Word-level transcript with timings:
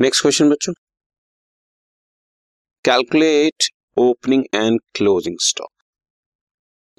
Next 0.00 0.22
question 0.22 0.50
बच्चों. 0.50 0.72
Calculate 2.84 3.64
opening 3.96 4.44
and 4.54 4.80
closing 4.94 5.36
stock 5.42 5.70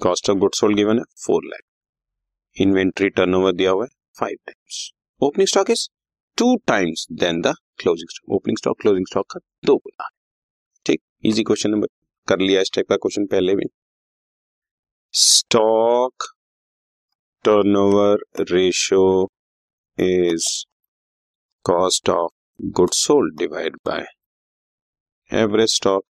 cost 0.00 0.30
of 0.30 0.38
good 0.38 0.54
sold 0.54 0.76
given 0.76 0.98
है 0.98 1.04
four 1.24 1.44
lakh 1.44 1.62
inventory 2.56 3.08
turnover 3.10 3.52
दिया 3.52 3.70
हुआ 3.70 3.84
है 3.84 3.88
five 4.20 4.36
times 4.46 4.80
opening 5.22 5.48
stock 5.48 5.70
is 5.70 5.86
two 6.38 6.56
times 6.66 7.06
than 7.22 7.40
the 7.42 7.52
closing 7.78 8.08
stock 8.10 8.34
opening 8.36 8.58
stock 8.58 8.80
closing 8.80 9.06
stock 9.10 9.26
का 9.32 9.40
दो 9.66 9.76
गुना 9.76 10.08
ठीक 10.86 11.02
easy 11.30 11.42
question 11.42 11.70
number 11.70 11.88
कर 12.28 12.40
लिया 12.40 12.60
इस 12.60 12.70
टाइप 12.74 12.88
का 12.88 12.96
क्वेश्चन 12.96 13.26
पहले 13.26 13.54
भी. 13.54 13.68
Stock 15.14 16.28
turnover 17.44 18.24
ratio 18.50 19.06
is 19.98 20.50
cost 21.64 22.10
of 22.10 22.39
good 22.64 22.90
sold 22.92 23.36
divide 23.38 23.76
by 23.86 24.04
average 25.30 25.68
stock 25.74 26.04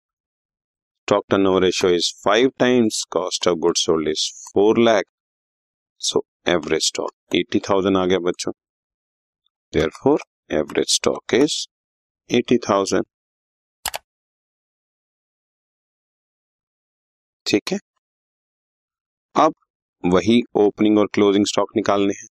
stock 1.07 1.23
turnover 1.29 1.61
ratio 1.61 1.91
is 1.91 2.11
five 2.25 2.51
times 2.59 3.03
cost 3.11 3.47
of 3.47 3.57
good 3.65 3.75
sold 3.77 4.07
is 4.07 4.23
four 4.45 4.79
lakh 4.79 5.05
so 6.01 6.23
average 6.47 6.83
stock 6.83 7.35
eighty 7.35 7.59
thousand 7.59 7.97
आ 7.97 8.05
गया 8.05 8.19
बच्चों. 8.19 8.51
Therefore 10.03 10.21
average 10.51 10.93
stock 10.93 11.33
is 11.33 11.57
eighty 12.29 12.57
thousand 12.69 13.05
ठीक 17.45 17.71
है? 17.71 17.79
अब 19.35 19.53
वही 20.03 20.41
opening 20.55 20.97
और 20.99 21.07
closing 21.13 21.45
stock 21.45 21.75
निकालने 21.75 22.13
हैं. 22.13 22.27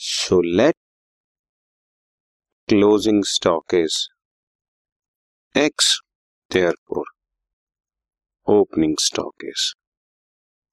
So 0.00 0.40
let 0.42 0.76
closing 2.68 3.24
stock 3.24 3.74
is 3.74 3.96
X 5.54 5.90
therefore 6.50 7.04
opening 8.46 8.96
stock 9.00 9.44
is 9.44 9.66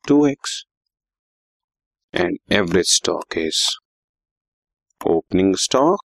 two 0.08 0.16
X 0.28 0.56
and 2.14 2.38
average 2.52 2.88
stock 2.90 3.38
is 3.38 3.60
opening 5.02 5.56
stock 5.66 6.04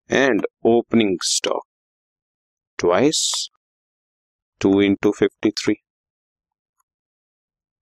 and 0.10 0.46
opening 0.64 1.18
stock 1.22 1.64
twice 2.78 3.50
2 4.60 4.80
into 4.80 5.14
53 5.14 5.82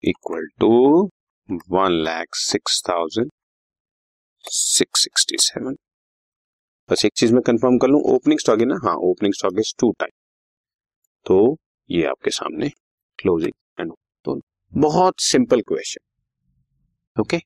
equal 0.02 0.42
to 0.58 1.10
1 1.68 2.04
lakh 2.04 2.34
बस 6.90 7.04
एक 7.04 7.12
चीज़ 7.16 7.32
में 7.34 7.42
कंफर्म 7.42 7.78
कर 7.78 7.88
लू 7.88 7.98
ओपनिंग 7.98 8.40
स्टॉक 8.40 8.60
है 8.60 8.66
ना? 8.66 8.78
हाँ 8.84 8.94
opening 8.94 9.34
stock 9.34 9.52
is 9.58 9.74
two 9.78 9.92
time 9.92 10.10
तो 11.26 11.56
ये 11.90 12.06
आपके 12.06 12.30
सामने 12.30 12.68
क्लोजिंग 13.18 13.80
एंड 13.80 13.92
तो 14.24 14.40
बहुत 14.74 15.14
simple 15.20 15.60
question 15.60 17.20
okay 17.20 17.40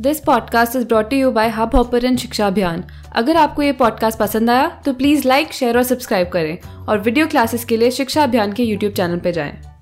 this 0.00 0.20
podcast 0.20 0.76
is 0.76 0.86
brought 0.86 1.12
you 1.12 1.30
by 1.30 1.48
Hubhopper 1.74 2.16
Shiksha 2.16 2.46
Abhiyan 2.46 2.84
अगर 3.16 3.36
आपको 3.36 3.62
ये 3.62 3.72
पॉडकास्ट 3.72 4.18
पसंद 4.18 4.50
आया 4.50 4.82
तो 4.84 4.94
प्लीज़ 4.94 5.28
लाइक 5.28 5.52
शेयर 5.52 5.76
और 5.76 5.82
सब्सक्राइब 5.82 6.28
करें 6.28 6.60
और 6.86 6.98
वीडियो 6.98 7.26
क्लासेस 7.26 7.64
के 7.64 7.76
लिए 7.76 7.90
शिक्षा 7.90 8.22
अभियान 8.22 8.52
के 8.52 8.62
यूट्यूब 8.62 8.92
चैनल 8.92 9.20
पर 9.20 9.30
जाएँ। 9.30 9.73